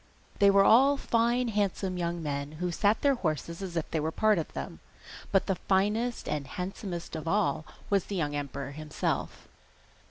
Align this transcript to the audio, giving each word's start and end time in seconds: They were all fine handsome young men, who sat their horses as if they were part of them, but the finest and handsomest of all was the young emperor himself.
They 0.39 0.49
were 0.49 0.63
all 0.63 0.97
fine 0.97 1.49
handsome 1.49 1.95
young 1.95 2.23
men, 2.23 2.53
who 2.53 2.71
sat 2.71 3.01
their 3.03 3.13
horses 3.13 3.61
as 3.61 3.77
if 3.77 3.91
they 3.91 3.99
were 3.99 4.11
part 4.11 4.39
of 4.39 4.51
them, 4.53 4.79
but 5.31 5.45
the 5.45 5.53
finest 5.69 6.27
and 6.27 6.47
handsomest 6.47 7.15
of 7.15 7.27
all 7.27 7.67
was 7.91 8.05
the 8.05 8.15
young 8.15 8.35
emperor 8.35 8.71
himself. 8.71 9.47